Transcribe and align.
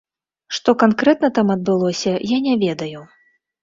Што 0.57 0.75
канкрэтна 0.85 1.31
там 1.37 1.53
адбылося, 1.59 2.19
я 2.35 2.43
не 2.51 2.61
ведаю. 2.69 3.09